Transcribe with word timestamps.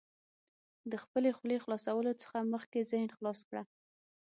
د 0.91 0.93
خپلې 1.03 1.29
خولې 1.37 1.57
خلاصولو 1.63 2.11
څخه 2.21 2.37
مخکې 2.53 2.87
ذهن 2.91 3.09
خلاص 3.17 3.39
کړه. 3.49 3.61